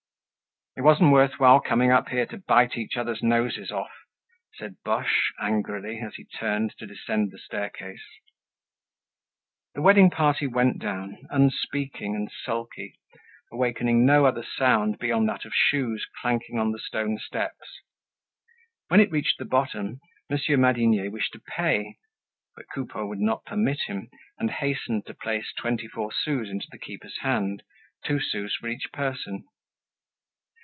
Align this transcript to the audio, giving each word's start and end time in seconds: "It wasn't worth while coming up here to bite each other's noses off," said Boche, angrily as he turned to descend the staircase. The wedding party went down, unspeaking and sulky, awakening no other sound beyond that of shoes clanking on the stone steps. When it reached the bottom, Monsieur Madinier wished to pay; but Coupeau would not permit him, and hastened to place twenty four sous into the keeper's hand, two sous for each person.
"It 0.77 0.83
wasn't 0.83 1.11
worth 1.11 1.37
while 1.37 1.59
coming 1.59 1.91
up 1.91 2.07
here 2.09 2.25
to 2.27 2.37
bite 2.37 2.77
each 2.77 2.95
other's 2.95 3.21
noses 3.21 3.71
off," 3.71 3.91
said 4.55 4.77
Boche, 4.85 5.33
angrily 5.37 5.99
as 5.99 6.15
he 6.15 6.23
turned 6.23 6.73
to 6.77 6.87
descend 6.87 7.31
the 7.31 7.37
staircase. 7.39 8.01
The 9.75 9.81
wedding 9.81 10.09
party 10.09 10.47
went 10.47 10.79
down, 10.79 11.27
unspeaking 11.29 12.15
and 12.15 12.31
sulky, 12.45 12.97
awakening 13.51 14.05
no 14.05 14.25
other 14.25 14.45
sound 14.45 14.97
beyond 14.97 15.27
that 15.27 15.43
of 15.43 15.51
shoes 15.53 16.07
clanking 16.21 16.57
on 16.57 16.71
the 16.71 16.79
stone 16.79 17.17
steps. 17.17 17.81
When 18.87 19.01
it 19.01 19.11
reached 19.11 19.39
the 19.39 19.45
bottom, 19.45 19.99
Monsieur 20.29 20.55
Madinier 20.55 21.11
wished 21.11 21.33
to 21.33 21.39
pay; 21.41 21.97
but 22.55 22.65
Coupeau 22.73 23.05
would 23.07 23.19
not 23.19 23.43
permit 23.43 23.81
him, 23.87 24.09
and 24.39 24.49
hastened 24.49 25.05
to 25.07 25.13
place 25.13 25.51
twenty 25.53 25.89
four 25.89 26.13
sous 26.13 26.49
into 26.49 26.69
the 26.71 26.79
keeper's 26.79 27.19
hand, 27.19 27.61
two 28.05 28.21
sous 28.21 28.55
for 28.55 28.69
each 28.69 28.87
person. 28.93 29.43